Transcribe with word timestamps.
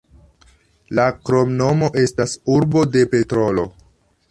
La 0.99 1.05
kromnomo 1.29 1.91
estas 2.05 2.35
"urbo 2.57 2.87
de 2.97 3.07
petrolo". 3.15 3.71